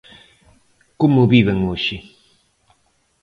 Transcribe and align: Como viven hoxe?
Como 1.01 1.29
viven 1.33 1.59
hoxe? 1.69 1.97